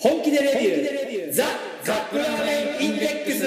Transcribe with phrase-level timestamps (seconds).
[0.00, 0.60] 本気でレ
[1.10, 1.32] ビュー。
[1.32, 1.44] ザ・
[1.84, 2.44] カップラー。
[2.44, 3.44] メンインデックス。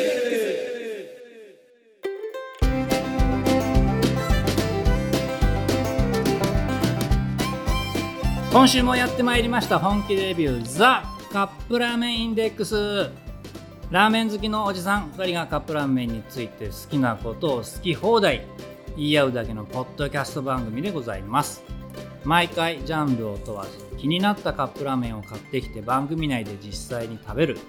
[8.52, 9.80] 今週もやってまいりました。
[9.80, 10.66] 本気レビュー。
[10.66, 13.10] ザカップラーメンインデックス。
[13.90, 15.14] ラーメン好きのおじさん。
[15.14, 18.46] 2人がカップラーメンについて好きなことを好き放題。
[18.98, 21.64] 言い合うだけのポッドキャスト番組でございます。
[22.26, 27.60] 毎回ジャンルを問わず気になったカップラーメンを買ってきて番組内で実際に食べる。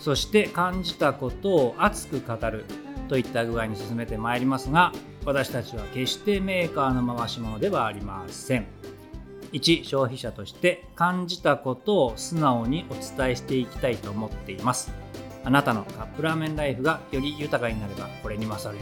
[0.00, 2.64] そして感じたことを熱く語る。
[3.08, 4.92] といった具合に進めてまいりますが
[5.24, 8.66] 私たちは決してメーカーの回し物ではありません。
[9.52, 14.92] 一消費者として感じたことを素直にお伝えしていきたいと思っています。
[15.44, 18.80] あなたのカップラーメンライフがより豊かになればこれに勝る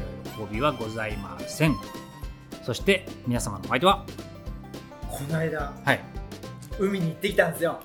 [0.49, 1.74] 喜びはございません。
[2.63, 4.07] そして皆様のお相手は？
[5.11, 6.01] この間はい
[6.78, 7.80] 海に行ってきたんですよ。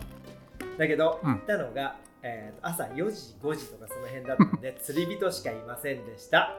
[0.77, 1.31] だけど、うん。
[1.33, 6.57] 行ったのが、えーと朝4時5時とかその辺だったので 釣り人しかいませんでした、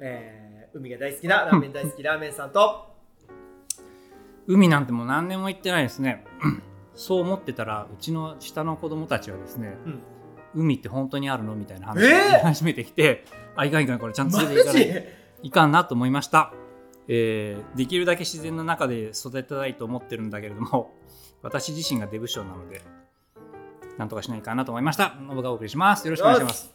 [0.00, 2.94] えー海が大好きなラーメン大好きラーメンさんと。
[4.46, 6.24] 海なんてもう何年も行ってないですね。
[6.94, 10.02] そう思ってたらうちの下の子供たちはですねうん。
[10.54, 13.24] 海って本当にあるのみたいな話を始めてきて、
[13.56, 14.84] あいかんいかんこれちゃんとマ連れていかない。
[14.84, 14.98] ジ
[15.42, 16.52] いかんなと思いました、
[17.06, 20.97] えーできるだけ自然の中で育てたいと思ってるんだけれども
[21.42, 22.82] 私自身がデブ症なので
[23.96, 25.16] なんとかしないかなと思いました。
[25.20, 26.06] ノブがお送りします。
[26.06, 26.72] よろしくお願いします。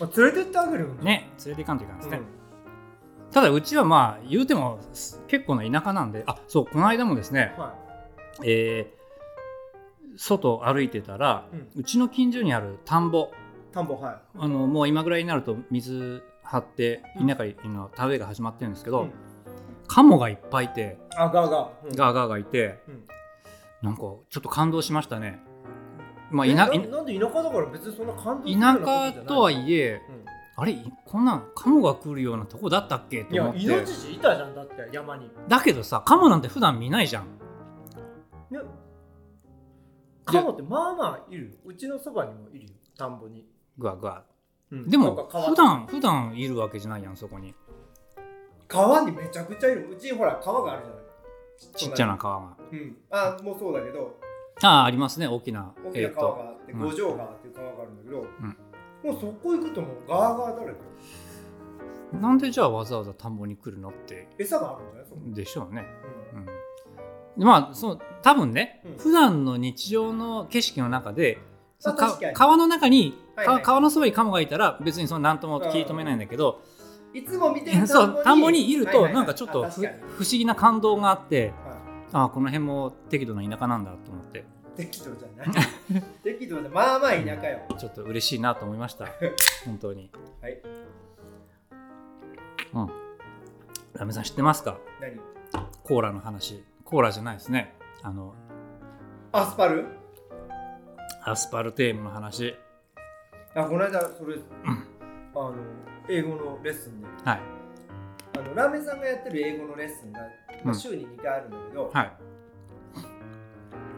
[0.00, 2.24] もう連れてってあげるよね連れていかんといかんですね、うん。
[3.32, 4.78] ただうちはまあ言うても
[5.26, 7.74] 結構な田舎なんであそうこの間もですね、は
[8.44, 8.98] えー
[10.20, 11.68] 外歩いてたら、うん。
[11.76, 13.30] うちの近所にある田んぼ。
[13.70, 19.12] い、田んぼはあのもう今ぐらいになると水張って稲刈りの田植えが始まってるんですけど、うん。
[19.86, 21.70] カモがいっぱいいていあガーガ。
[21.84, 21.94] ー、うん。
[21.94, 23.04] ガーガーがいてうん
[23.82, 25.40] なんかちょっと感動しましたね。
[26.30, 26.88] まあ、えいなんで田
[27.32, 30.24] 舎だから別にそんな感動田舎とはいえうん。
[30.56, 30.76] あれ
[31.06, 33.26] こんなんカモが来るようなとこだったっけ？
[33.30, 33.60] いやと思って。
[33.60, 35.30] イノシシいたじゃんだって山に。
[35.46, 37.24] だけどさカモなんて普段見ないじゃん。
[38.50, 38.62] いや
[40.24, 41.52] カモってまあまあいるよ。
[41.64, 42.72] うちのそばにもいるよ。
[42.98, 43.46] 田んぼに、
[43.78, 44.24] グワグワ
[44.72, 44.90] うん。
[44.90, 47.54] でも普段普段いるわけじゃないやんそこに。
[48.66, 49.88] 川にめちゃくちゃいる。
[49.90, 51.04] うちほら川があるじゃない
[51.76, 52.56] ちっちゃな川が。
[52.72, 52.96] うん。
[53.10, 54.16] あもうそうだけど。
[54.62, 56.80] ああありますね大きな大きな川があって、うん。
[56.80, 58.16] 五条川っていう川があるんだけど、
[59.12, 60.78] もうそこ行くともうガーガーだらけ。
[62.16, 65.84] なんでじゃあわざわざ田んぼに来るのって餌があるんじゃないでしょうね。
[66.34, 66.46] うん。
[67.36, 68.96] うん、まあそう多分ね、うん。
[68.96, 71.38] 普段の日常の景色の中で、
[71.78, 71.96] その
[72.34, 73.56] 川の中に、はいはい。
[73.58, 76.77] か川のそばにカモがいたら別にその何とも気止めないんだけど、い
[77.24, 81.78] つも見てる田んぼにいるとなんかちょっと不思議な感動があっては
[82.12, 84.38] ああこの辺も適度な田舎なんだと思って。
[84.38, 84.42] い
[84.76, 85.48] 適度じゃない。
[86.22, 87.60] 適度じゃまあまあ田舎よ。
[87.76, 89.06] ちょっと嬉しいなと思いました。
[89.66, 90.10] 本当に。
[90.40, 90.62] はい。
[92.74, 92.90] うん。
[93.94, 94.78] ラメさん知ってますか？
[95.00, 95.18] 何？
[95.82, 96.64] コーラの話。
[96.84, 97.74] コーラじゃないですね。
[98.02, 98.34] あの
[99.32, 99.84] アスパル？
[101.24, 102.56] アスパルテームの話。
[103.54, 104.36] あこの間それ、
[105.34, 105.54] あの
[106.08, 107.40] 英語のレッスンではい。
[108.38, 110.28] あのラーメンさんがやってる英語のレッスンが、まあ、
[110.66, 112.12] うん週に2回あるんだけど、はい。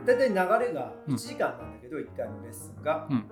[0.07, 0.35] 大体流
[0.67, 3.25] れがうん1時間なんだけど、1回のレッスンが、うん。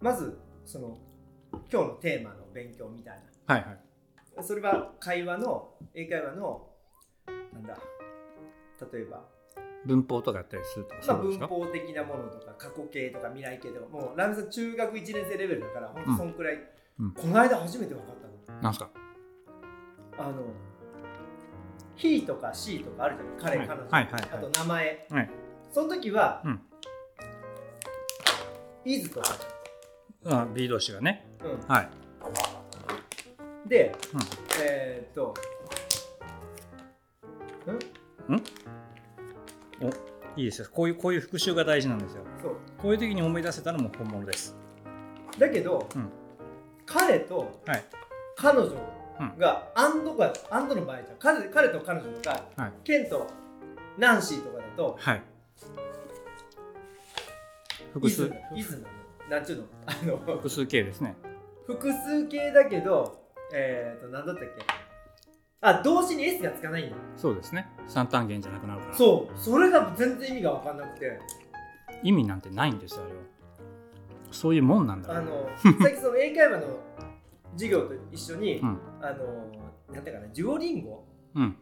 [0.00, 0.98] まずその
[1.52, 3.80] 今日のテーマの勉強みたいはいはい。
[4.36, 6.68] なそれは会話の英会話の
[7.52, 7.76] なんだ
[8.92, 9.24] 例えば、
[9.84, 11.46] 文法とかやったりするとかまあ、そうですか？
[11.48, 13.88] 文法的なものとか過去形とか未来形とか。
[13.88, 16.58] もうラーメンさん中学1年生レベルだからほんとそんくらい、
[17.00, 17.12] うん。
[17.12, 18.16] この間初めて分かっ
[18.46, 18.60] たの。
[18.62, 18.90] なんすか？
[20.18, 20.32] あの
[21.96, 23.50] 「he」とか「she」とかあるじゃん。
[23.50, 24.04] 彼、はい彼女、はい。
[24.04, 24.12] はい。
[24.12, 24.22] はい。
[24.32, 25.06] あと名前。
[25.10, 25.30] はい。
[25.72, 26.60] その時はうん
[28.84, 29.28] 「is」とか、
[30.26, 31.26] あ B 同士がね。
[31.42, 31.90] うはい。
[33.66, 34.20] ん、で、うん。
[34.62, 35.34] えーっと
[40.36, 40.68] いいですよ。
[40.72, 42.22] こういうこういう復習が大事なんですよ。
[42.42, 42.56] そう。
[42.78, 44.56] こういう時に思い出せたのも本物です。
[45.38, 46.10] だけど、うん
[46.92, 47.84] 彼とはい。
[48.36, 48.70] 彼女
[49.38, 51.16] が「アンド」が「アンド」の場合じゃん。
[51.18, 52.72] 彼彼と彼女とか、はい。
[52.84, 53.26] ケンと
[53.98, 55.22] ナンシーとかだとはい
[57.92, 58.82] 「複数」「is」
[59.28, 59.64] なんちゅうの？
[59.86, 61.14] あの複数形ですね。
[61.66, 63.20] 複数形だけど
[63.52, 64.50] えーっと何だったっけ？
[65.60, 66.96] あ動詞に S がつかないんだ。
[67.16, 67.68] そうですね。
[67.86, 68.94] 三単元じゃなくなるから。
[68.94, 69.38] そう。
[69.38, 71.20] それが全然意味が分かんなくて。
[72.02, 73.20] 意味なんてないんですよあれは
[74.30, 76.80] そういうもんなんだあの さっきその英会話の
[77.54, 78.78] 授業と一緒に、うん。
[79.00, 79.50] あの
[79.92, 81.04] なんていうかなデュオリンゴ？
[81.34, 81.56] うん。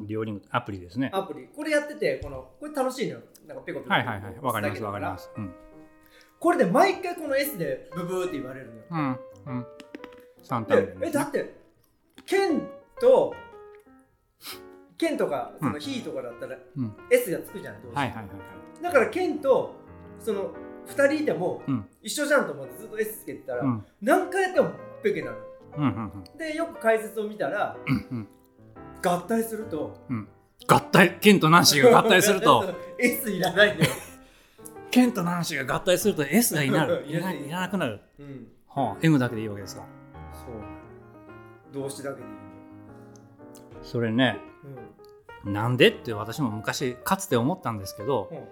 [0.00, 1.10] リオリングアプリですね。
[1.12, 1.48] アプリ。
[1.48, 3.20] これやっててこのこれ楽しいのよ。
[3.46, 3.92] なんかペコペコ。
[3.92, 4.38] はいはいはい。
[4.40, 5.30] わかりますわかります。
[5.36, 5.54] うん。
[6.38, 8.82] これで毎回この S でブブーって言われるのよ。
[8.90, 9.66] うんうん。
[10.42, 11.54] 3単でえだって
[12.26, 12.62] ケン
[13.00, 13.34] と
[14.96, 16.96] ケンとかそのヒーとかだったらうん。
[17.10, 17.94] S がつくじゃんどうしても。
[17.96, 18.34] はいはいはいは
[18.80, 18.82] い。
[18.82, 19.74] だからケンと
[20.20, 20.52] その
[20.88, 21.86] 2人いてもうん。
[22.02, 23.86] 一緒じゃんと思ってずっと S つけてたら、うん。
[24.00, 24.70] 何回やっても
[25.02, 25.36] ペケなの
[25.76, 28.28] うんうんでよく解説を見たらうんうん。
[29.02, 30.28] 合体するとうん。
[30.66, 32.74] 合体ケンとナンシーが合体すると。
[32.98, 33.92] S いらないんだよ、
[34.90, 37.04] ケンとナンシーが合体すると S がいなる。
[37.08, 37.46] いらない。
[37.46, 38.00] いらなくなる。
[38.18, 39.84] うん、はあ M だけでいいわけですか。
[40.34, 41.82] そう。
[41.82, 42.28] 動詞だけでいい
[43.82, 44.38] それね
[45.44, 48.44] なんでって私も昔かつて思ったんですけどうんうん。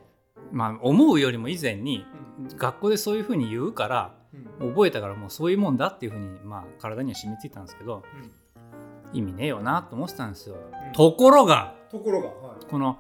[0.53, 2.26] まあ思うよりも以前にうん
[2.57, 4.15] 学校でそういうふうに言うから
[4.61, 4.71] うん。
[4.71, 8.03] 覚えたからもうそういうもんだっていうふうにまあ体には染みついたんですけど
[9.13, 9.19] うん。
[9.19, 10.57] 意味ねえよなと思ってたんですよ。
[10.57, 10.93] うん。
[10.93, 12.99] ところがところが、はい、この、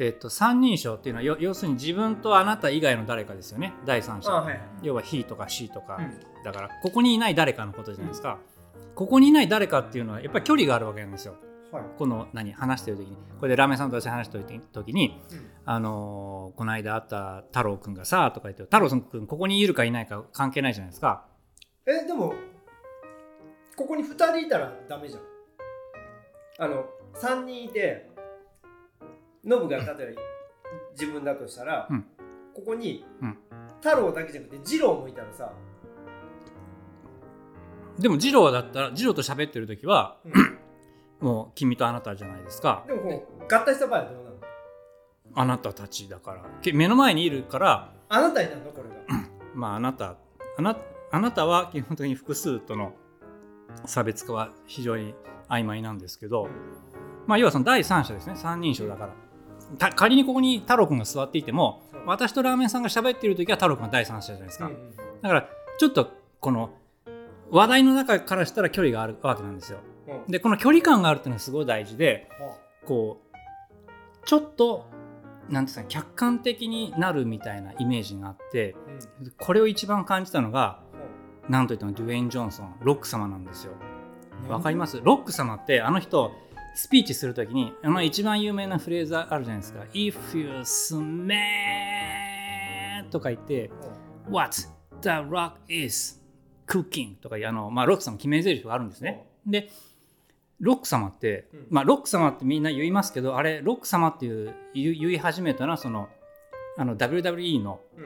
[0.00, 3.74] えっと三人称っていうのはよ要するに自分とあなた以外の誰かですよね。
[3.86, 4.30] 第三者。
[4.30, 6.42] あはいはい要は he とか she とか、うん。
[6.44, 8.38] だからここにいない誰かのことじゃないですか、
[8.94, 11.34] ここにいない誰かっていうのはやっぱり距離があるわけなんですよ
[11.72, 11.84] はい。
[11.98, 15.50] この何話してる時にこれでラーメンさんと私話してる時にうん。
[15.64, 21.26] あのーこの間会った太郎くんがさとか言って太郎くんここにいるかいないか関係ないじゃないですか。
[21.86, 22.34] えでも
[23.76, 25.22] ここに2人いたらダメじゃん。
[26.60, 28.10] あの3人いて
[29.44, 29.94] ノブが例えば
[30.92, 32.04] 自分だとしたら、うん。
[32.54, 33.38] ここに、うん。
[33.80, 35.52] 太郎だけじゃなくて二郎もいたらさ、
[37.98, 40.58] でも二郎だったら二郎と喋ってる時はうん
[41.20, 42.84] もう君とあなたじゃないですか。
[42.86, 44.36] でもこう合体した場合はどうなの？
[45.34, 46.42] あなたたちだから。
[46.62, 47.92] け目の前にいるから。
[48.08, 48.70] あなたになるの？
[48.72, 49.28] これが。
[49.54, 50.16] まああなた
[50.56, 50.76] あな
[51.10, 52.92] あなたは基本的に複数との
[53.86, 55.14] 差別化は非常に
[55.48, 56.48] 曖昧なんですけど、
[57.26, 58.36] まあ要はその第三者ですね。
[58.36, 59.12] 三人称だから。
[59.78, 61.96] た仮にここに太郎くんが座っていてもう。
[61.96, 65.48] ん私とラーメンさんが喋っている時は太郎くんが第三者じゃないですか、うんうんだから
[65.78, 66.10] ちょっと
[66.40, 66.70] この
[67.50, 69.78] 話題の中からしたら距離があるわけなんですよ。
[69.78, 69.97] うん
[70.28, 72.56] でこの距離感があるっていうのはすごい大事では
[72.86, 74.86] こうちょっと
[75.48, 78.76] なんていうんですか客観的になるみたいなイメージがあって
[79.38, 80.80] これを一番感じたのが
[81.48, 83.72] なんといってもデュウェイン・ジョンソンロック様なんですよ。
[84.44, 84.50] うん。
[84.50, 85.00] わかります？
[85.02, 86.30] ロック様ってあの人
[86.74, 91.38] スピーチするときにあの一番有名なフレーズあるじゃないですか「If you smell」
[93.10, 93.70] とか言って
[94.28, 94.54] 「What
[95.00, 96.20] the rock is
[96.66, 99.26] cooking」とかあの、まあ、ロック様決め台詞があるんですね。
[99.46, 99.70] で
[100.60, 101.66] ロック様って、うん。
[101.70, 106.08] まあ、ロック様ってみんな言いますけどあれロック様っていう言い始めたのはその
[106.76, 108.04] あの WWE のうん。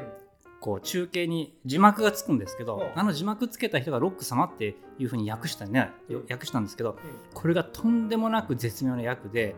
[0.60, 3.00] こう中継に字幕がつくんですけど、うん。
[3.00, 6.26] あの字幕つけた人がロック様っていうふうに訳したね、うん。
[6.30, 6.96] 訳したんですけどうん。
[7.34, 9.56] これがとんでもなく絶妙な訳で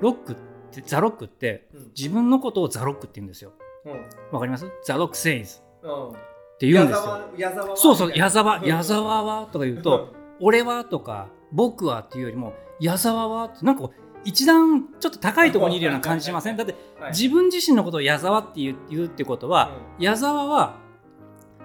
[0.00, 0.36] うロックっ
[0.70, 3.52] てザロックって自分のことをザロックって言うんですよ。
[3.86, 3.92] うん。
[4.30, 4.66] わかります？
[4.84, 5.60] ザロックセイズ。
[5.60, 6.12] っうん。
[6.58, 7.74] て言うんですよ。
[7.74, 8.66] そうそう矢沢うん。
[8.66, 13.90] 矢沢はとか言うと俺はとか僕はっていうよりも矢沢はってなんか
[14.24, 16.56] 一段ちょっと高いところにいるような感じしません？
[16.56, 20.76] だってはい自分自身のことを矢沢って言う言うってことは、矢沢は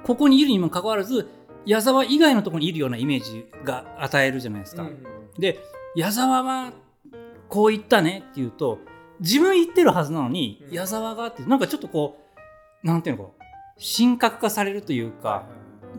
[0.03, 1.29] ここにいるにもかかわらず
[1.65, 4.83] 矢沢以外のところにいるようなイメージが与えるじゃないですか。
[4.83, 5.03] うん。
[5.37, 5.59] で
[5.95, 6.73] 矢沢は
[7.49, 8.79] こう言ったねって言うと
[9.19, 10.73] 自分言ってるはずなのに、うん。
[10.73, 12.17] 矢沢がってなんかちょっとこ
[12.83, 13.43] うなんていうのこう
[13.79, 15.45] 神格化されるというか、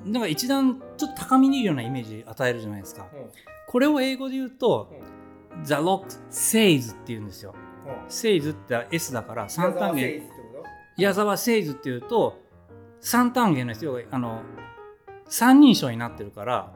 [0.05, 3.07] なんか一段ちょっと高みにいるようなイメージ与えるじゃないですか。
[3.13, 3.21] うん。
[3.21, 3.29] うん
[3.69, 4.91] これを英語で言うと、
[5.63, 7.55] The Rock Says って言うんですよ。
[7.87, 8.07] うん。
[8.07, 10.23] Says って S だから三単元。
[10.97, 12.41] 矢沢誠一っていうと
[13.01, 14.43] 三単元の人があの
[15.29, 16.73] 三人称になってるから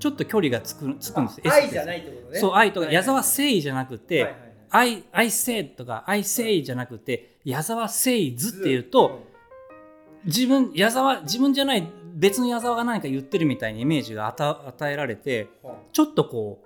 [0.00, 1.40] ちょっと距離がつくつくんです。
[1.44, 2.40] 愛じゃないってことね。
[2.40, 4.50] そう愛とかはい矢沢誠意じゃなくて、はいはいはい。
[4.72, 9.20] I, I said とか I say じゃなくて矢沢誠図っていうと
[10.24, 11.88] 自分矢沢自分じゃない
[12.20, 15.70] 別の矢沢が何か言ってるみたいなイメージが与与えられてうん。
[15.90, 16.62] ちょっとこ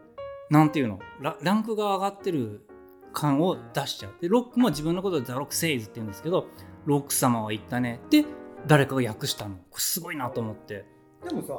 [0.51, 0.99] うなんていうの？
[1.21, 2.67] ラランクが上がってる
[3.13, 4.13] 感を出しちゃう。
[4.21, 6.49] でロックも自分のことでザ・ロック・セイズって言うんですけど
[6.87, 8.01] ロック様は言ったね。
[8.05, 8.25] って
[8.67, 9.57] 誰かが訳したの。
[9.75, 10.85] すごいなと思って。
[11.23, 11.57] でもさ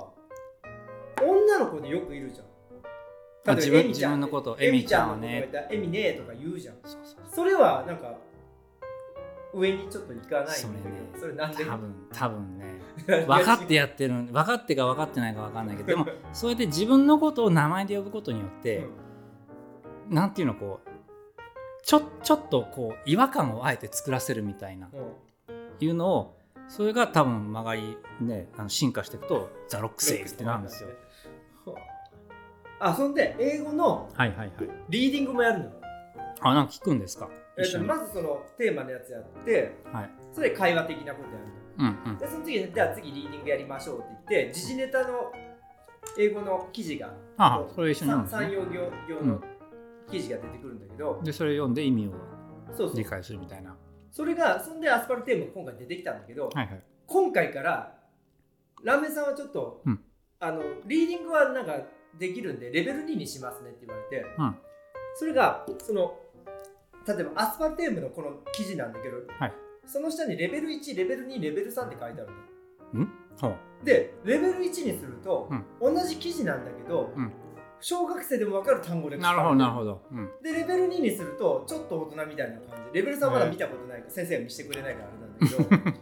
[1.24, 2.48] 女の子でよくいるじゃん。
[3.48, 4.58] あ自分例えばエミちゃん自分のこと。
[4.60, 5.50] エミちゃんはね。
[5.72, 6.76] エミねとか言うじゃん。
[7.32, 8.14] それはなんか
[9.54, 11.00] 上にちょっといかないんだけどそれね。
[11.18, 11.64] それなんで？
[11.64, 12.75] 多分多分ね
[13.28, 18.86] 分かってやってる分かってか分かってないか分かんないけどでも そうやって自分のことを名前で呼ぶことによって、
[20.10, 20.90] なんていうのこう
[21.84, 30.90] ちょちょっとこう違和感をあえて作らせるみたいなうんうんいうのをそれが多分曲がりねあの進化していくとザ・ロック・セイズってなるんですよ。
[32.80, 34.52] あそんで英語のはいはいはい。
[34.90, 35.72] リーディングもやるの、
[36.42, 37.30] あなんか聞くんですか？
[37.58, 37.86] えっと、一緒に。
[37.86, 40.10] まずそのテーマのやつやってはい。
[40.34, 42.18] それで会話的なことやるのうんうん。
[42.18, 45.32] でその次にじゃあ次リーディングやりましょうって言って時事ネタの
[46.18, 48.42] 英語の記事があそれ一緒に読むんですね。
[48.46, 49.42] 三用行用の
[50.10, 52.12] 記事が出てくるんだけど、でそれ読んで意味を
[52.94, 53.76] 理解するみたいな。
[54.12, 56.84] それがそんでアスパルテームが今回出てきたんだけど、はいはい。
[57.08, 57.96] 今回から
[58.84, 60.00] ラーメンさんはちょっと、うん。
[60.40, 61.78] あのリーディングはなんか
[62.20, 64.56] できるんでレベル2にしますねって言われて、うん。
[65.16, 66.18] それがその
[67.08, 69.54] 例えばアスパルテームのこの記事なんだけど、はい
[69.86, 72.32] その下にレベル1レベル2レベル3って書いてある
[72.94, 73.04] の。
[73.04, 73.12] ん？
[73.40, 75.50] ほうでレベル1にすると、
[75.82, 77.32] う同じ記事なんだけど、うん。
[77.82, 79.86] 小学生でも分かる単語でなるほどなるほど。
[79.86, 82.94] ど、うん、でレベル2にするとちょっと大人みたいな感じ。
[82.94, 86.02] レベル3まだ見たことないから、先生が見せてくれないからあれなんだけど。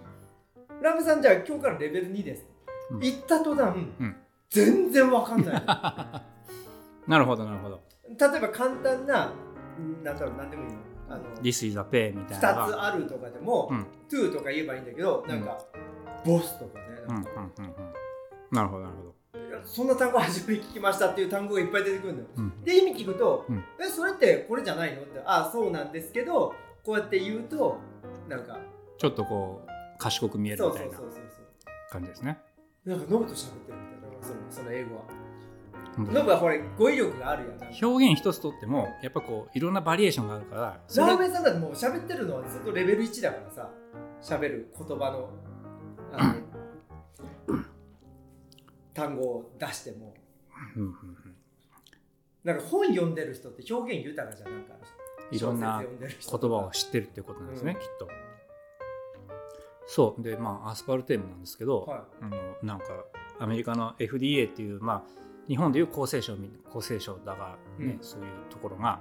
[0.81, 2.45] ラーメンさんじゃあ今日からレベル2です、
[2.91, 2.99] うん。
[2.99, 4.15] 言った途端、うん。
[4.49, 5.63] 全然分かんない。
[7.09, 7.81] なるほどなるほど。
[8.07, 9.33] 例えば簡単な
[9.79, 12.51] うんなんだろう何でもいいのあの This is a pay みた2いな。
[12.53, 13.85] のがつあるとかでも、うん。
[14.09, 15.59] to とか言えばいいんだけどなんか、
[16.25, 16.85] ボスとかね。
[17.07, 17.73] うんうんなんか、うんうん。
[18.51, 19.13] なるほどなるほど、
[19.63, 22.25] そんな単語初めて聞きましたっていう単語がいっぱい出てくるのよ。
[22.37, 23.63] うん、で意味聞くと、うん。
[23.79, 26.53] えそれってこれじゃないのってあそうなんですけど
[26.83, 27.77] こうやって言うと
[28.29, 28.59] なんか
[28.97, 30.97] ちょっとこう賢く見えるみたいな
[31.89, 32.37] 感じですね。
[32.85, 35.01] なんかノブと喋ってるみたいなそのその英語は
[35.95, 37.85] 本当にノブはこれ語彙力があるやん。
[37.85, 43.69] 表現一つとってもやっぱこういろんなバリエーションがあるからラーメンさんだってもう喋ってるのはずっとレベル1だからさ
[44.21, 45.29] 喋る言葉の
[46.11, 46.35] あの
[48.93, 50.13] 単語を出しても。
[52.43, 54.63] なんか本読んでる人って表現豊かじゃんなん。
[54.63, 54.73] か
[55.31, 58.07] いろんな言葉を知ってるっていうことなんですね、うんきっと。
[59.87, 60.21] そう。
[60.21, 62.85] でまあアスパルテームなんですけど、はあのなんか
[63.39, 65.03] アメリカの FDA っていうまあ
[65.47, 67.99] 日本でいう厚生省み厚生省だがね、うん。
[68.01, 68.99] そういうところが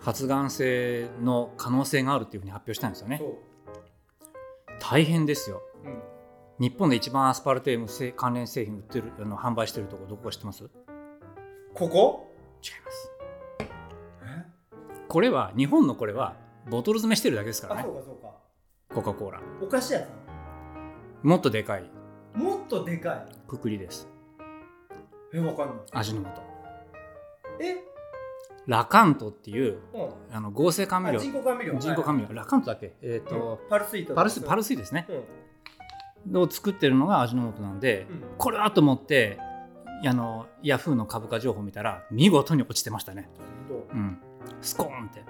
[0.00, 3.20] 発がん性の可能性があるっていうふうに発表したんですよね。
[4.80, 5.62] 大変ですよ。
[5.84, 6.02] う、うん、
[6.58, 10.62] 日本で一番アスパルテーム製関連製品売ってるあの販売してるとこどこか知ってます？
[10.62, 10.70] 違い
[11.74, 12.34] ここ
[12.84, 13.10] ます。
[13.60, 14.44] え？
[15.08, 16.36] これは日本のこれは
[16.70, 18.34] ボトル詰めしてるだけですからあねそうかそうか。
[18.94, 19.40] コカ・コーラ。
[19.60, 20.06] お菓子屋さ
[21.22, 21.90] もっとでかい。
[22.36, 23.26] んもっとでかい。
[23.48, 24.08] くくりです
[25.34, 25.76] えわかんない。
[25.92, 26.28] 味の素。
[27.60, 27.76] え？
[28.66, 30.08] ラカントっていううん。
[30.36, 31.18] あの合成甘味料。
[31.18, 31.78] あ人工甘味料。
[31.78, 32.34] 人工甘味料。
[32.34, 32.94] ラカントだっけ？
[33.02, 35.06] えっ、料、と、パルスイートパルスパルススイですね。
[36.26, 36.42] うん。
[36.42, 38.22] を作ってるのが味の素なんで、うん。
[38.38, 39.38] これはと思って
[40.06, 43.28] あのヤフーの株価情報見たら見事に落ちてましたね、
[43.92, 44.18] うん、
[44.60, 45.22] スコーンって。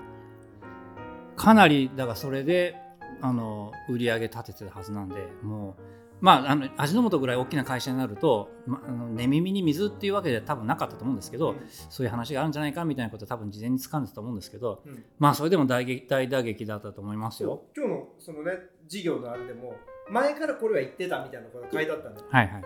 [1.36, 2.76] かなりだからそれで
[3.20, 5.82] あの売り上げ立ててたはずなんでもう
[6.24, 11.56] まああの味の素ぐらい大きな会社になると、ま、あの寝耳に水っていうわけでは多分なかったと思うんですけど、うん
[11.90, 17.64] そういう話があるんじゃないかみたいなことは多分事前に掴んでたと思うんですけどうんまあそれでも大撃大打撃だったと思いますよ。
[17.76, 18.52] 今日のそのね
[18.88, 19.76] 授業のあれでも
[20.08, 22.64] 前からこれは言ってたみたいなことが書いてあったんだよはいはいはい。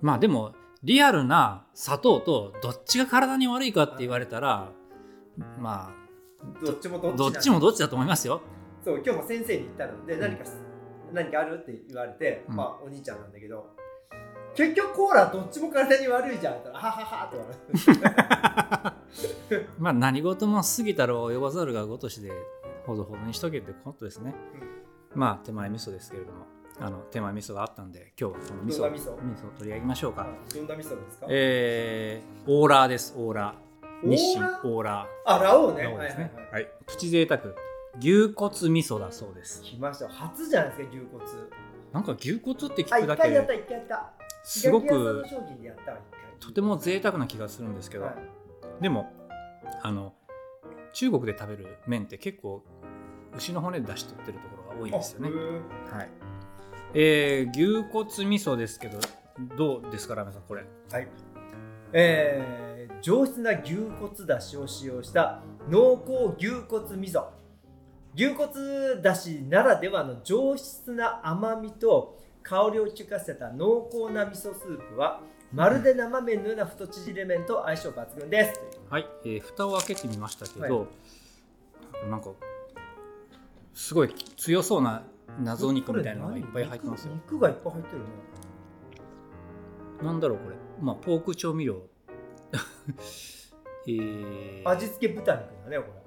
[0.00, 0.52] まあでも
[0.84, 4.70] リアルな砂糖とどっちが体に悪いかって言われたら
[5.58, 5.92] ま
[6.64, 8.40] どっちもどあっちどっちもどっちだと思いますよ。
[8.84, 10.44] そう今日も先生に言ったので何か、
[11.12, 11.54] 何かある？
[11.58, 12.56] って言われて、うん。
[12.56, 13.66] まあお兄ちゃんなんだけど
[14.54, 16.54] 結局コーラどっちも体に悪いじゃん。
[16.54, 17.54] って言ったらはははって笑
[19.60, 22.30] って まあ何事も過ぎたる及ばざるがごとしで
[22.86, 24.34] ほどほどにしとけってことですね。
[25.14, 26.46] まあ手前味噌ですけれども
[26.80, 28.90] あの手前味噌があったんで今日はこの味噌。
[28.90, 29.12] 味噌？
[29.22, 30.26] 味噌を取り上げましょうか。
[30.54, 31.26] どんな味噌ですか？
[31.28, 34.08] えー、オーラーですオーラー。
[34.08, 35.76] 日清オーラオーラあラオウー。
[35.76, 35.82] ね。
[35.84, 36.32] ラオウですね。
[36.34, 36.62] はいはいはい。
[36.64, 36.72] はい。
[36.86, 37.40] プチ贅沢
[37.98, 39.62] 牛骨味噌だそうです。
[39.62, 41.24] 来ました初じゃないですか牛骨。
[41.92, 44.12] なんか牛骨ってあ聞くだけで一回やった一回やった。
[44.44, 45.24] すごく
[46.38, 48.14] とても贅沢な気がするんですけど、はい。
[48.82, 49.12] でも
[49.82, 50.14] あの
[50.92, 52.64] 中国で食べる麺って結構
[53.36, 55.30] 牛の骨で出し取ってるところが多いんですよね。
[55.92, 56.08] はい。
[56.94, 58.98] えー、牛骨味噌ですけど
[59.56, 60.64] どうですかラーメンさんこれ？
[60.92, 61.08] はい。
[61.92, 67.26] えー、上質な牛骨だしを使用した濃厚牛骨味噌。
[68.14, 75.20] 牛骨だしならではの上質な甘みと香りを効かせた濃厚な味噌スープは
[75.52, 78.60] まるで生麺のような太縮れ麺と相性抜群です。
[78.88, 80.86] はい、えー蓋を開けてみましたけど、は
[82.08, 82.30] なんか
[83.74, 85.02] すごい強そうな
[85.42, 87.14] 謎肉みたいなのがいっぱい入ってますよ。
[87.14, 88.06] 肉肉がいっぱい入ってるね。
[90.02, 90.56] なんだろうこれ。
[90.80, 91.82] まあポーク調味料。
[93.86, 95.99] えー、味付け豚肉だね、こ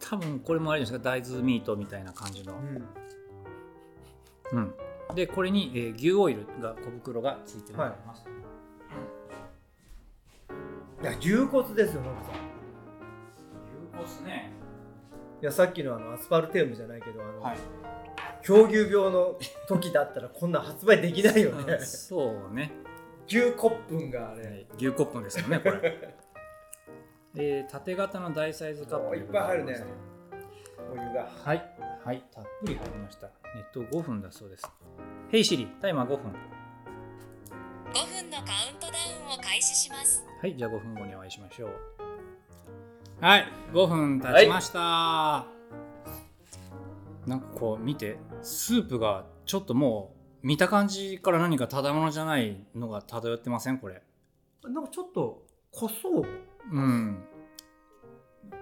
[0.00, 2.58] 多分これもあれですか大豆ミートみたいな感じの、れ。
[4.52, 4.58] うん。
[4.58, 5.14] うん。
[5.14, 8.24] でこれに、えー牛オイルが小袋がついております、
[11.02, 11.04] い。
[11.04, 12.34] や、牛骨ですよ、ノブさん。
[14.04, 14.52] 牛骨ね。
[15.40, 17.58] いやさっきのあのアスパルテームじゃないけどあの、はい。
[18.42, 19.38] 狂牛病の
[19.68, 21.78] 時だったらこんなん発売できないよね。
[21.80, 22.72] そうね、
[23.28, 26.14] 牛骨粉があれ、はい、牛コップですよねこれ
[27.40, 29.84] えー、縦型の大サイズカップおいっぱい入るね。
[30.92, 31.30] お湯が。
[31.44, 31.64] はい。
[32.04, 32.24] はい。
[32.34, 33.28] たっぷり入りました。
[33.54, 34.68] 熱湯5分だそうです。
[35.30, 36.16] ヘイシリタイマー5分。
[36.16, 36.32] 5分
[38.28, 40.26] のカウントダウンを開始します。
[40.40, 40.56] はい。
[40.56, 41.70] じゃあ5分後にお会いしましょう。
[43.20, 43.46] はい。
[43.72, 45.46] 5分経ちました、
[47.24, 53.78] なんかこう見てスープがちょっともう見た感じから何かただものじゃないのが漂ってません？
[53.78, 54.02] これ。
[54.64, 56.24] なんかちょっと濃そう。
[56.70, 57.24] うん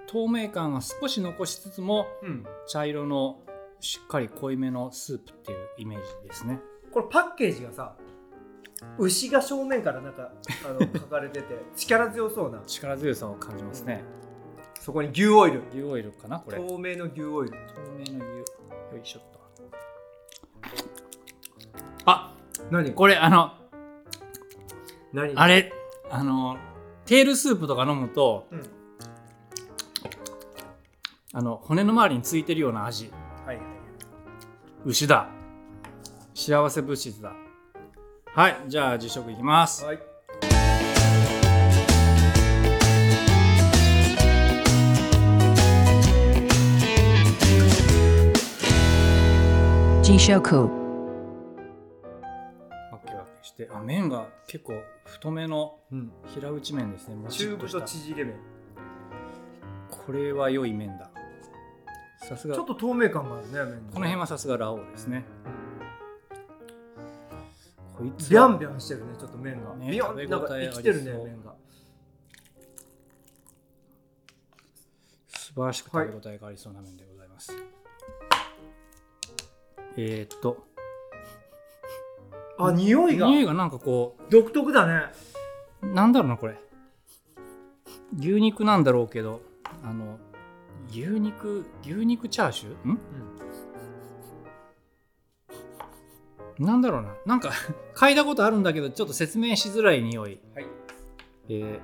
[0.06, 2.44] 透明感が少し残しつつもうん。
[2.68, 3.40] 茶色の
[3.80, 6.60] しっかり濃いめのスープっていうイメージですね。
[6.92, 7.94] これパッケージがさ
[8.98, 10.30] 牛が正面からなんか
[10.64, 12.62] あの 書かれてて力強そうな。
[12.66, 14.04] 力強さを感じますね、
[14.80, 15.62] そこに牛オイル。
[15.72, 16.58] 牛オイルかなこれ。
[16.58, 17.56] 透透明の牛オイル。
[17.98, 18.42] 明の牛。
[18.42, 19.36] よいしょっと。
[22.06, 22.34] あ
[22.70, 22.92] 何？
[22.92, 23.52] これあの
[25.12, 25.34] 何？
[25.34, 25.72] あれ
[26.10, 26.56] あの
[27.04, 28.62] テールスープとか飲むとうん
[31.38, 33.12] あの骨の周りについてるような味。
[33.44, 33.58] はい。
[34.86, 35.28] 牛だ。
[36.34, 37.34] 幸せ物質だ。
[38.34, 39.84] はいじゃあ実食いきます。
[39.84, 39.98] はい。
[53.56, 53.68] て。
[53.70, 54.72] あ麺が結構
[55.04, 56.10] 太めのうん。
[56.34, 57.16] 平打ち麺ですね。
[57.16, 58.36] もち中太縮れ麺。
[59.90, 61.10] これは良い麺だ
[62.26, 62.54] さすが。
[62.56, 65.24] ちょっと透明感があるね麺この辺はさすがラオウですね。
[67.96, 71.54] こいつビャはンビャンしてるねちょっと麺が、ねビヨンなんか生きてるね麺が。
[75.28, 77.56] 素晴らしく食べ応えがありそうな麺でございます、
[79.96, 80.66] えー、っと。
[82.58, 83.28] あ匂いが。
[83.28, 85.04] 匂いがなんかこ独特だね。
[85.82, 86.58] うなんだろうなこれ。
[88.18, 89.40] 牛肉なんだろうけど
[89.82, 90.18] あの
[90.90, 92.92] 牛肉牛肉チャーシュー？
[92.92, 92.98] ん？
[96.64, 97.14] なんだろうな。
[97.26, 97.50] なんか
[97.94, 100.40] 嗅いだことあるんだけどちょっと説明しづらい匂い。
[100.54, 100.66] はい。
[101.48, 101.80] えー、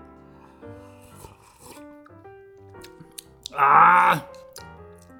[3.54, 4.26] あ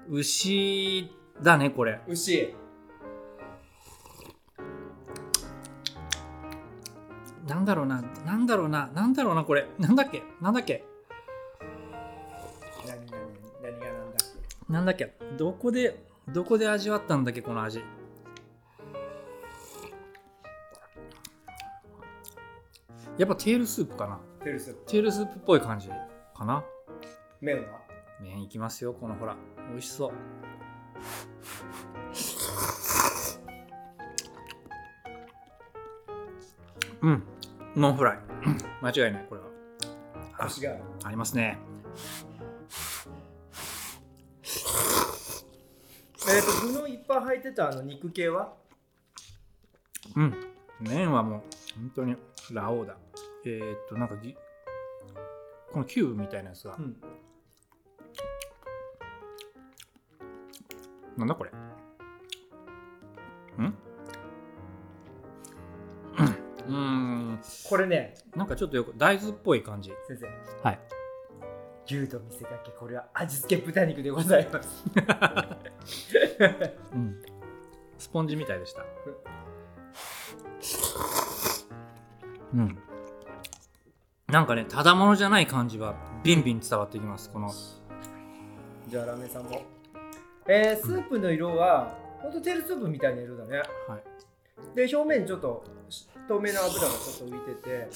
[0.09, 0.13] ー！
[0.15, 2.01] 牛だねこれ。
[2.09, 2.55] 牛。
[7.47, 8.03] なんだろうな。
[8.25, 8.91] なんだろうな。
[8.95, 9.67] なんだろうなこれ。
[9.79, 10.23] なんだっけ？
[10.41, 10.85] なんだっけ？
[14.73, 15.13] なんだっけ？
[15.37, 17.43] どこでどこで味わったんだっけ？
[17.43, 17.85] この味。
[23.19, 24.19] やっぱテールスープかな？
[24.41, 25.91] けテルステールスープっぽい感じ
[26.35, 26.65] かな？
[27.43, 27.83] 麺は？
[28.19, 29.37] 麺いきますよこのほら。
[29.71, 30.13] 美味しそう。
[37.03, 37.23] うん。
[37.77, 38.19] ノンフライ。
[38.81, 39.49] 間違いないこれは。
[40.39, 40.49] あ
[41.05, 41.59] ありますね
[46.35, 48.55] えっ、と具のいっぱい入ってたあの肉系は？
[50.17, 50.35] うん。
[50.81, 51.43] 麺はもう
[51.77, 52.17] 本当に
[52.53, 52.97] ラ王だ。
[53.45, 54.35] えー、っとなんかぎ
[55.73, 56.97] このキューブみたいなやつが、ん。
[61.17, 61.51] なんだこれ？
[61.51, 61.55] ん
[66.69, 67.41] うん？
[67.69, 68.15] これね。
[68.37, 69.91] なんかちょっとよく大豆っぽい感じ。
[70.09, 70.27] 先生。
[70.69, 70.81] はい。
[71.87, 74.85] 牛と見せかけこれは味付け豚肉でございます
[76.95, 77.23] うん。
[77.99, 78.85] スポンジみたいでした。
[82.55, 82.79] うん。
[84.29, 87.31] なんかねただものじゃない感じはビンビン伝わってきます。
[87.31, 87.53] この。
[88.89, 89.63] じゃあラーメンさんも。
[90.47, 93.59] えー、スープの色はほんとテールスープみたいな色だね。
[93.89, 94.03] はい。
[94.75, 95.65] で表面ちょっと
[96.29, 97.89] 透明な油がちょっと浮いてて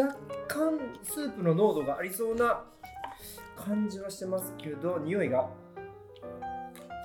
[0.00, 0.16] 若
[0.48, 2.62] 干スープの濃度がありそうな
[3.56, 5.48] 感じはしてますけど匂いが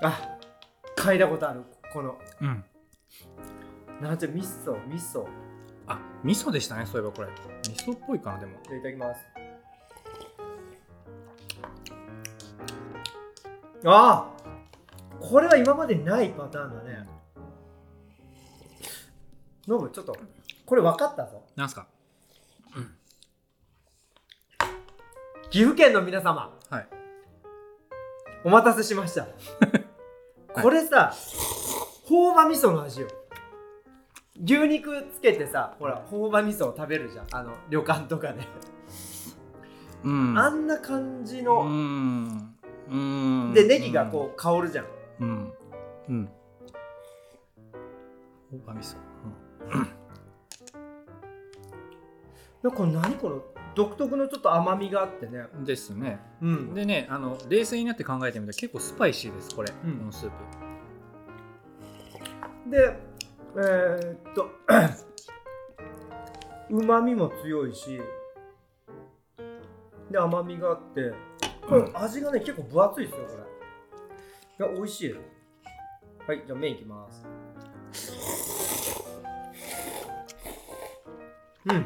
[0.01, 0.37] あ
[0.97, 2.17] 嗅いだことあるこの。
[2.41, 2.63] うん。
[4.01, 5.25] なんて味噌味噌。
[5.87, 7.29] あ味噌でしたねそういえばこれ。
[7.63, 8.53] 味噌っぽいかなでも。
[8.63, 9.21] じゃあいただきます。
[13.87, 14.31] ああ
[15.19, 17.07] これは今までにないパターンだね。
[19.67, 20.15] ノブちょっと
[20.65, 21.43] これ分かったぞ。
[21.55, 21.87] なんすか？
[25.51, 26.57] 岐阜県の皆様。
[26.69, 26.87] はい。
[28.43, 29.27] お待たせしました
[30.61, 31.13] これさ
[32.07, 33.07] 朴葉味噌の味よ。
[34.43, 37.27] 牛肉つけてさほら朴葉味噌を食べるじゃん。
[37.31, 38.41] あの旅館とかで、
[40.03, 40.37] うん。
[40.37, 42.55] あんな感じうのん。
[42.89, 43.53] うん。
[43.53, 44.85] でネギがこう香るじゃん。
[45.21, 45.53] うん。
[46.09, 46.29] うん。
[48.51, 48.95] 大葉味噌、
[52.63, 52.73] なん。
[52.73, 53.41] か何この
[53.75, 55.47] 独特のちょっと甘みがあってね。
[55.53, 56.19] うん、ですね。
[56.41, 56.73] うん。
[56.73, 59.97] でねあの冷静になって考えてみたら結構スパイシーですこれ、うん。
[59.97, 60.35] このスープ。
[62.71, 62.97] で
[63.57, 64.49] えー、っと
[66.69, 68.01] うまみも強いし
[70.09, 71.13] で甘みがあって
[71.67, 73.37] これ味がね結構分厚いですよこ
[74.59, 74.67] れ。
[74.67, 75.15] いや美味しい。
[76.25, 77.27] はいじゃあ麺いきます。
[81.65, 81.85] うん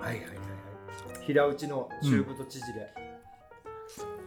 [0.00, 2.94] はいはいはいはい平打ちの中太縮れ、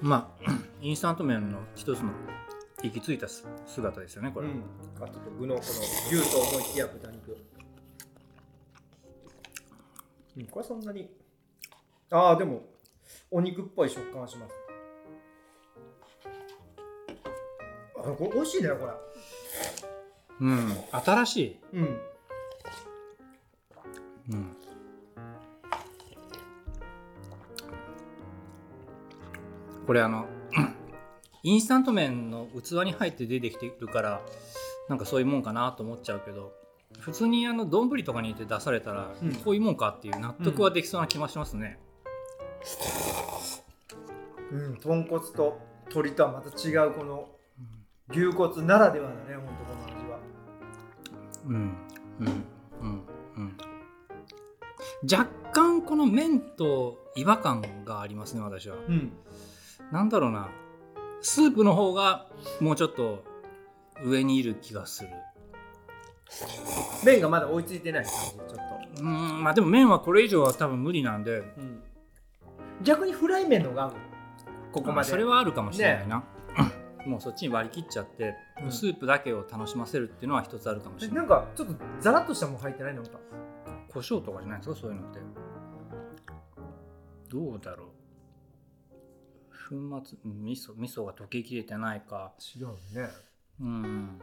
[0.01, 2.11] まあ インスタント麺の一つの
[2.83, 4.63] 行き着いたす姿ですよねこれ、うん、
[4.99, 7.37] あと具のこの牛と思いきや豚肉。
[10.37, 11.09] うん、これそんなに。
[12.09, 12.61] ああ、でも、
[13.29, 14.53] お肉っぽい食感はします。
[17.97, 18.93] あこれ美味しいね、これ。
[20.39, 22.01] うん、新しい、うん。
[24.29, 24.55] うん、
[29.91, 30.25] これあの
[31.43, 34.21] インスタント麺の器に入って出てきてるから
[34.87, 36.53] なんかそういうもんかなと思っちゃうけど
[37.01, 39.35] 普通にあの丼とかに入れて出されたら、うん。
[39.35, 41.77] こういうもんかっていう納得はできそうな気がしますね、
[44.49, 47.27] うん、豚骨と鶏とはまた違うこの
[48.11, 50.19] 牛骨ならではだね、ほんとこの味は。
[51.47, 51.53] うん。
[52.21, 52.45] うん。
[52.81, 53.03] うん。
[53.35, 53.57] うん。
[55.03, 58.77] 若干この麺と違和感がありますね私は。
[58.87, 59.11] うん。
[59.91, 60.49] なんだろうな。
[61.21, 62.27] スープの方が
[62.59, 63.23] もうちょっと
[64.03, 65.09] 上にいる気がする。
[67.03, 68.47] 麺がまだ追いついてない感じ、ちょっ
[68.95, 69.01] と。
[69.01, 71.39] うんまあでも麺はこれ以上は多分無理なんで。
[71.39, 71.83] うん。
[72.83, 73.91] 逆にフライ麺のが
[74.71, 75.09] ここまで。
[75.09, 76.23] それはあるかもしれないな、
[77.05, 78.71] もうそっちに割り切っちゃって、うん。
[78.71, 83.03] スープだけを楽しませるっていうのは一つあるかもしえれなないんかちょっとザラッとしたもん入ってないの？
[83.03, 83.09] か。
[83.89, 84.75] 胡椒とかじゃないですか？
[84.75, 85.19] そういうのって。
[87.29, 87.87] どうだろう
[89.71, 92.33] 粉末味噌味噌が溶けきれてないか。
[92.57, 93.09] 違うね。
[93.61, 94.19] うん。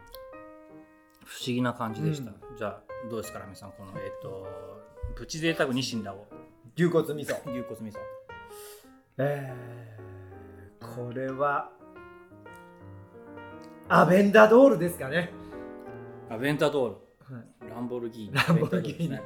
[1.25, 2.81] 不思議な感じでした、うじゃあ
[3.11, 4.47] どうですかラミさんこのえっ、と
[5.15, 6.27] プチ贅沢ニシンだを。
[6.77, 7.35] 牛骨味噌。
[7.51, 7.99] 牛骨味噌。
[9.19, 11.71] えー、これは
[13.89, 15.33] アベンダドールですかね。
[16.29, 16.89] アベンタドー
[17.31, 17.37] ル。
[17.37, 17.71] はい。
[17.71, 18.35] ランボルギーニ。
[18.35, 19.11] ランボルギーニ。
[19.11, 19.23] ね。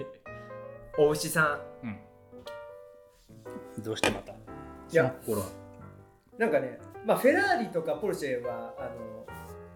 [0.99, 1.99] お牛さうん。
[3.83, 4.33] どうしてまた？
[4.33, 4.37] い
[4.93, 5.15] や。
[5.25, 5.47] その心は。
[5.47, 5.62] ん
[6.39, 8.91] なんかねまあフェラーリとかポルシェはあの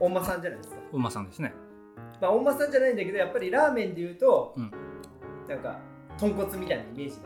[0.01, 0.77] お馬さんじゃないですか。
[0.93, 1.53] うまさんですね。
[2.21, 4.71] まあお馬さんじゃないんだけどやっぱりラーメンで言うと、うん。
[5.49, 5.79] なんか
[6.19, 7.17] 豚骨みたいなイメージ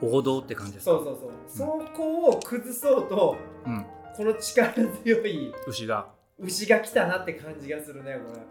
[0.00, 0.92] 王道って感じですか？
[0.92, 3.84] そうそうそう、そこを崩そうとうん、
[4.16, 6.06] この力強い牛が。
[6.38, 8.40] 牛が来たなって感じがするねこれ。
[8.40, 8.44] い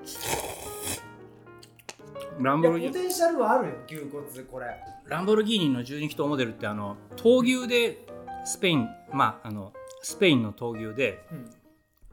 [2.43, 4.11] ランボルギーやポテンシャルはあるよ牛骨
[4.49, 4.67] これ。
[5.07, 8.05] ランボルギーニの12気筒モデルってあの闘牛で
[8.45, 11.49] スペインまああのスペインの闘牛でうん。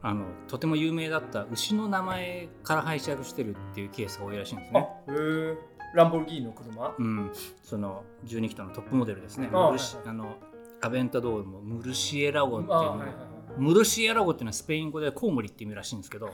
[0.03, 4.79] あのとても有名だった牛の名前から拝借してるっていうケースが多いらしいんですね。
[5.07, 5.57] あへえ。
[5.93, 6.95] ランボルギーニの車？
[6.97, 7.31] うん、
[7.63, 9.49] その12気筒のトップモデルですね。
[9.53, 10.37] あムルシあの
[10.81, 13.09] アベンタドールもムルシエラゴっていうはいはいはい。
[13.57, 16.33] ムルシエラゴっていうのはスペイン語でコウモリって意味らしいんですけど、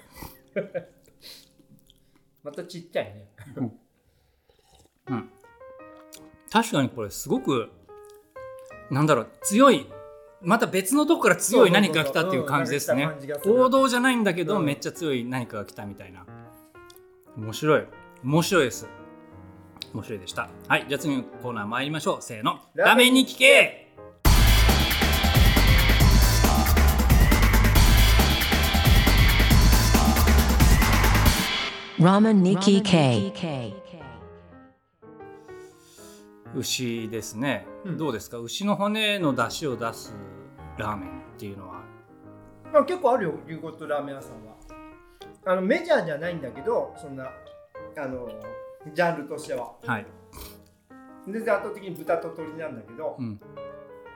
[2.43, 3.27] またちっちゃいね。
[5.09, 5.29] うん、
[6.49, 7.69] 確かにこれすごく
[8.89, 9.87] なんだろう強い
[10.41, 13.09] また別のとこから強い何かが来たっていう感じですね。
[13.45, 16.25] 王道じゃないんだけど、うんめっちゃ強い何かが来たみたいな。
[17.35, 17.85] 面白い。
[18.23, 18.87] 面白いです。
[19.93, 20.49] 面白いでした。
[20.67, 22.21] はいじゃあ次のコーナー参りましょう。
[22.21, 22.51] せーの。
[22.51, 23.83] ラーメンラーメンに聞け。
[31.99, 33.73] Ramen Nikki K.
[36.55, 38.39] 牛ですね、うんどうですか？
[38.39, 40.15] 牛の骨の出汁を出す
[40.77, 41.81] ラーメンっていうのは。
[42.73, 44.57] まあ、結構あるよ牛骨ラーメン屋さんは。
[45.45, 47.31] あのメジャーじゃないんだけどそんな
[47.97, 48.27] あの
[48.93, 49.73] ジャンルとしては。
[49.85, 50.05] はい、
[51.25, 53.39] 全然圧倒的に豚と鶏なんだけど、うん。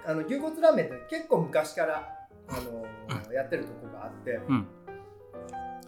[0.06, 2.12] あの牛骨ラーメンって結構昔から
[2.50, 4.68] あのやってるとこがあって、うん。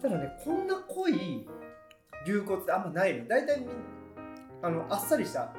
[0.00, 1.46] ただねこんな濃い
[2.24, 3.26] 牛骨ってあんまないの。
[3.28, 3.66] 大体
[4.62, 5.52] あのあっさりした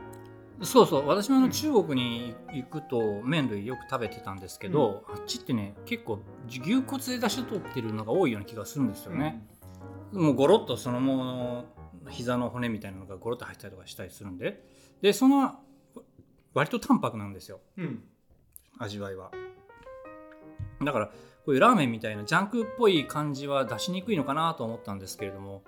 [0.61, 1.07] そうそう。
[1.07, 1.43] 私もあうん。
[1.45, 9.45] の中国に行くと麺類よく食べてたんですけど、あっちってね結構牛骨で出汁取ってるのが多いような気がするんですよね、
[10.11, 11.65] もうゴロッとそのもの
[12.09, 14.63] 膝の骨みたいなのがゴロッと入ったりとかしたりするんで。
[15.01, 15.59] でその
[16.53, 17.59] 割と淡白なんですよ。
[17.77, 18.03] うん。
[18.79, 19.31] 味わいは。
[20.83, 21.13] だからこ
[21.47, 25.63] ういうラーメンみたいなジャンクっぽい感じは出しにくいのかなと思ったんですけれども。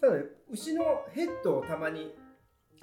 [0.00, 2.14] ただね牛のヘッドをたまに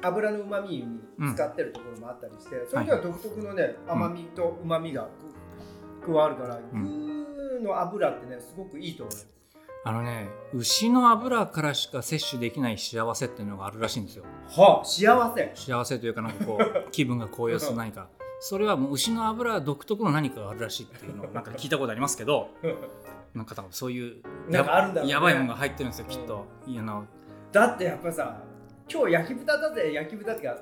[0.03, 0.85] 油のうまみに
[1.33, 5.07] 使ってるところもあったりして、それでは独特のね、甘みとうまみが
[6.05, 9.15] 加わるから、牛の油ってねすごくいいと思う
[9.85, 14.23] あのね牛の油からしか摂取できない幸せっていうのがあるらしいんですよ。
[14.47, 15.51] はあ幸せ。
[15.55, 18.07] 幸せというかなんかこう気分が高揚する何か。
[18.39, 22.49] それはもう牛の油独特の何かがあるらしいっていうのをなんか聞いたことありますけど
[23.33, 25.13] なんか多分そういうなんかあるんだろうね。
[25.13, 27.05] やばいものが入ってるんですよきっと、いやあの
[27.53, 28.41] だってやっぱさ
[28.93, 30.56] 今日焼き豚だぜ焼き豚ってか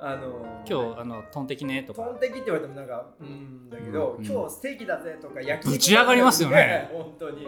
[0.00, 2.02] あの今日あのトンテキねとか。
[2.02, 4.26] トンテキって言われてもなんかうんだけど、うん。
[4.26, 6.90] 今日ステーキだぜとか焼き肉ぶち上がりますよね。
[6.94, 7.46] 本当に。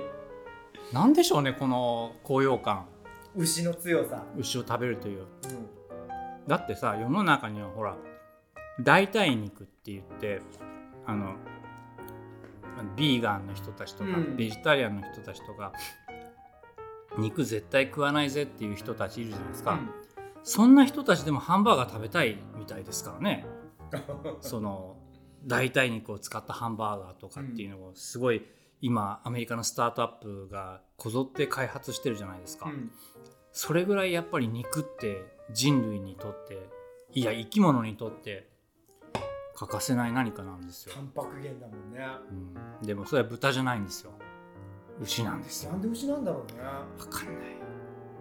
[0.92, 2.86] なんでしょうねこの高揚感。
[3.36, 5.20] 牛の強さ、牛を食べるという。
[5.20, 5.26] うん。
[6.46, 7.96] だってさ世の中にはほら
[8.80, 10.40] 代替肉って言って
[11.06, 11.34] あの
[12.96, 14.36] ビーガンの人たちとか、うん。
[14.36, 15.72] ベジタリアンの人たちとか
[17.18, 19.80] 肉絶対食わないぜっていう人たちいるじゃないですか、
[20.42, 23.46] そんな人たちでもハンバーガー食べたいみたいですからね。
[24.40, 24.96] その
[25.44, 28.46] 代替肉を使ったハンバーガーとかっていうのをすごい
[28.80, 32.90] 今アメリカのスタートアップがこぞって開発してるじゃないですか、うん。
[33.52, 36.68] それぐらいやっぱり肉って人類にとって
[37.12, 38.48] いや生き物にとって
[39.56, 42.06] 欠かせない何かなんですよ、タンパク源だもんね。
[42.80, 44.12] うん、でもそれは豚じゃないんですよ。
[45.02, 45.72] 牛なんですよ。
[45.72, 46.62] なんで牛なんだろうね。
[46.98, 47.34] 分かんない。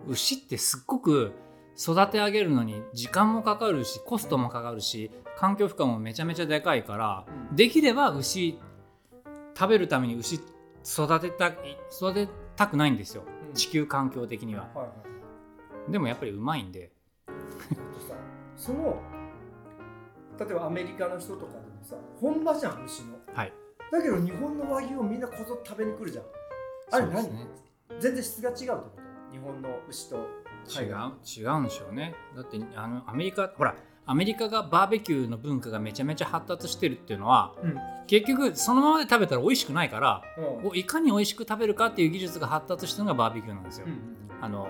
[0.07, 1.33] 牛ってすっごく
[1.81, 7.55] 育て上げるのに時間もかかるしコストもかかるし環境負荷もめちゃめちゃでかいから、うん。
[7.55, 8.59] できれば牛
[9.57, 13.53] 食べるために牛育てた育てたくないんですよ、うん。
[13.53, 14.67] 地球環境的には。
[15.87, 16.91] でもやっぱりうまいんで。
[18.57, 19.01] その
[20.37, 23.15] 例えばアメリカの人とかでもさ本場じゃん牛の。
[23.33, 23.53] はい。
[23.89, 26.25] だけど日本の和牛をみんなこぞ食べに来るじゃん。
[26.91, 27.47] あれ何、ね。
[27.99, 29.01] 全然質が違うってこと？
[29.31, 30.27] 日本の牛と
[30.69, 32.15] 違う違うんでしょうね。
[32.35, 37.75] だってあのアメリカほらアメリカがバーベキューの文化がめちゃめちゃ発達してるっていうのはうん。
[38.07, 40.23] 結局そのままで食べたら美味しくないから
[40.61, 40.67] うん。
[40.69, 43.87] おいかに美味しく食べるかっていう技術が発達したのがバーベキューなんですよ。
[43.87, 44.43] うん。
[44.43, 44.67] あの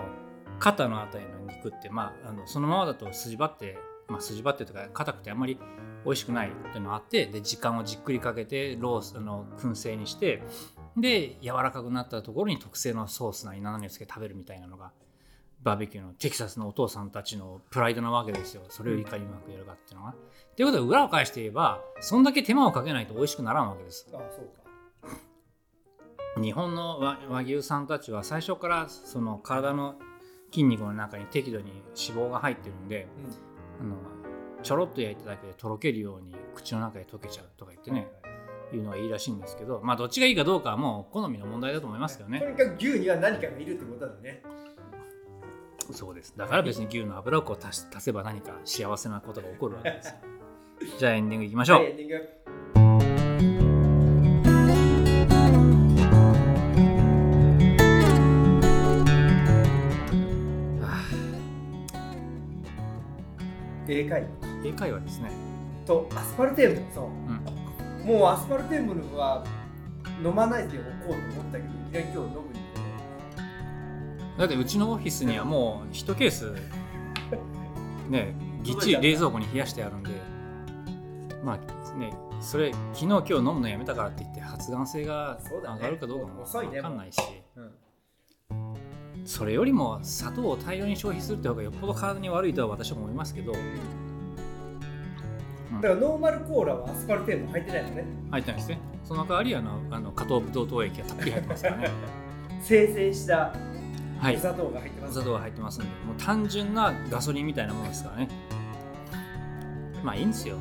[0.58, 5.58] 肩のあたりの肉って、まあ、あのそのままだと筋張って、まあ、筋張ってとか硬くてあんまり
[6.04, 10.42] 美味しくないっていうのがあってで時間をじっくりかけてロースあの燻製にして
[10.96, 14.92] で柔らかくなったところに特製のソースなり何をつけて食べるみたいなのが
[15.62, 18.62] バーベキューのテキサスのお父さんたちのプライドなわけですよ。
[18.68, 20.14] それをいかにうまくやるかっていうのが。
[20.56, 24.06] ということで裏を返して言えばそんだけ手間をかけないと美味しくならんわけです。
[24.12, 24.60] あそうか。
[26.40, 29.96] 日本の和和牛さんたちは最初からその体の
[30.50, 33.06] 筋肉の中に適度に脂肪が入ってるんで
[33.80, 33.96] あの
[34.62, 38.08] ちょろっと焼いただけでとろけるように口の中で溶けちゃうとか言ってね、
[38.72, 42.40] いうのがいいらしいんですけどまあどっちがいいかどうかはもう好みの問題だと思いますけどね。
[42.40, 44.42] とにかく牛には何かがいるってことだね
[45.92, 46.34] そうです。
[46.36, 50.14] だから別に牛の油をこう足し足せば何か幸せなことが起こるわけですよ。
[50.98, 51.90] じゃあエンディングいきましょう、はい。
[51.90, 52.40] エンディング
[63.88, 64.28] 英会話。
[64.64, 65.30] 英会話ですね。
[65.84, 66.86] とアスパルテーム。
[66.94, 67.04] そう。
[67.04, 68.06] うん。
[68.06, 69.44] もうアスパルテームは
[70.24, 72.49] 飲まないでおこうと思ったけどいきなり今日飲むに
[74.40, 76.54] だってうちのオフィスにはもう1ケース
[78.08, 80.10] ねぎっちり冷蔵庫に冷やしてあるんで
[81.44, 87.20] まあねそれ昨日今日飲むのやめたからって言って発がん性が上がるかどうかも分かんないし
[87.54, 87.60] う。
[87.60, 89.26] ん。
[89.26, 93.60] それよりも砂糖を大量に消費するって方がよっぽど体に悪いとは私は思いますけどだか
[95.82, 98.04] らノーマルコーラはアスパルテーム入ってないのね。
[98.30, 98.78] 入ってないですね。
[99.04, 101.90] その代わりあのあの加糖ブドウ糖液がたっぷり入ってますからね。
[102.64, 103.54] 生成した
[104.20, 104.36] はい。
[104.36, 108.28] お砂糖が入ってます、砂糖が入ってますんでもう単純なガソリンみたいなものですからね。
[110.04, 110.56] まあいいんですよ。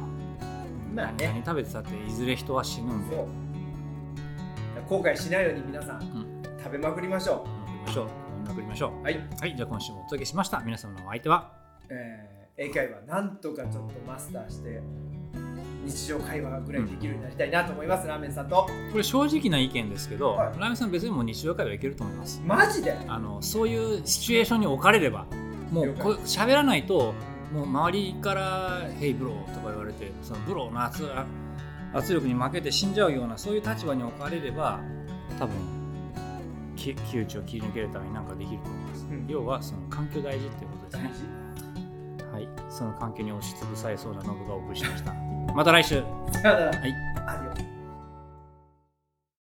[0.93, 3.17] まあ何ね食べてたっていずれ人は死ぬんで。
[4.87, 6.43] 後悔しないように皆さん、ん。
[6.63, 8.05] 食べまくりましょ飲みましょう。
[8.05, 8.11] 飲
[8.43, 9.03] みまくりましょう。
[9.03, 9.55] はい、うはい。
[9.55, 10.61] じゃあ今週もお届けしました。
[10.61, 11.53] 皆様のお相手は？
[11.89, 14.81] えー英会話なんとかちょっとマスターして
[15.89, 18.69] 日常会話ぐらいできるようになりたいなと思います、ラーメンさんと。
[18.91, 20.59] これ正直な意見ですけど、はい。
[20.59, 22.41] ラーメンさん別にもう日常会話いけると思います。
[22.45, 22.97] マジで？
[23.07, 25.25] あのそういうシチュエーションに置かれれば
[25.71, 27.13] もうこう喋らないと
[27.53, 31.09] もう周りから「ヘイブロー」とか言われてそのブローの圧
[31.93, 34.79] 圧力に負けて死んじゃうようなそういう立場に置かれれば
[35.39, 35.55] 多分
[36.75, 39.25] き窮地を切り抜けるために何かできると思います、うん。
[39.27, 41.39] 要はその環境大事っていうことですね。
[42.31, 45.11] はい、その環境に押しつぶされそうなノブがお送りしました
[45.53, 45.95] また来週。
[45.95, 46.01] は
[46.87, 47.68] い